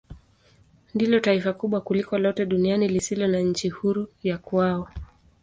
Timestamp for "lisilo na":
2.87-3.39